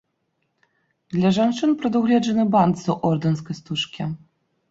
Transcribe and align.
Для 1.15 1.29
жанчын 1.37 1.75
прадугледжаны 1.83 2.43
бант 2.55 2.75
з 2.85 2.97
ордэнскай 3.09 3.55
стужкі. 3.61 4.09